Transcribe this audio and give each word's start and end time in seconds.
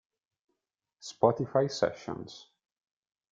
Spotify 1.13 1.69
Sessions 1.69 2.49